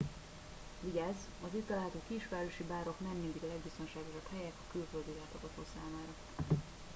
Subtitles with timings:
[0.83, 6.13] vigyázz az itt található kisvárosi bárok nem mindig a legbiztonságosabb helyek a külföldi látogató számára